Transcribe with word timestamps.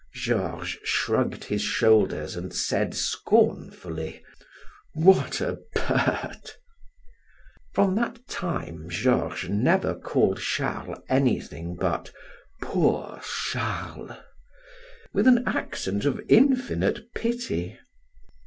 Georges 0.15 0.79
shrugged 0.83 1.43
his 1.43 1.61
shoulders 1.61 2.35
and 2.35 2.55
said 2.55 2.95
scornfully: 2.95 4.25
"What 4.95 5.39
a 5.39 5.59
bird!" 5.75 6.51
From 7.75 7.93
that 7.93 8.27
time 8.27 8.89
Georges 8.89 9.51
never 9.51 9.93
called 9.93 10.39
Charles 10.39 10.97
anything 11.07 11.75
but 11.75 12.11
"poor 12.63 13.21
Charles," 13.45 14.13
with 15.13 15.27
an 15.27 15.43
accent 15.45 16.05
of 16.05 16.19
infinite 16.27 17.13
pity. 17.13 17.77